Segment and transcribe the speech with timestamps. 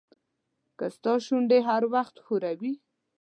[0.77, 2.73] که ستا شونډې هر وخت ښوري.